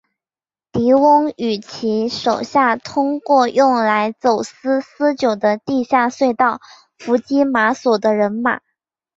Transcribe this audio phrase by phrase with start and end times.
[0.71, 6.59] 狄翁与其手下透过用来走私私酒的地下隧道
[6.97, 8.61] 伏击马索的人马。